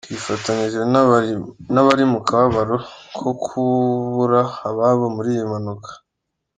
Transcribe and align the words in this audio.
Twifatanyije 0.05 0.79
n’abari 1.73 2.03
mu 2.11 2.19
kababaro 2.27 2.77
ko 3.17 3.29
kubura 3.43 4.41
ababo 4.69 5.05
muri 5.15 5.29
iyi 5.35 5.45
mpanuka. 5.49 5.91